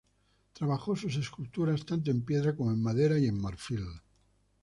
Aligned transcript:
Trabajó 0.53 0.95
sus 0.95 1.15
esculturas 1.15 1.85
tanto 1.85 2.09
en 2.09 2.25
piedra 2.25 2.55
como 2.55 2.71
en 2.71 2.81
madera 2.81 3.19
y 3.19 3.27
en 3.27 3.39
marfil. 3.39 3.85